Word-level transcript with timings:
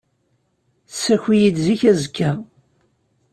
Ssaki-iyi-d 0.91 1.57
zik 1.65 1.81
azekka. 1.91 2.31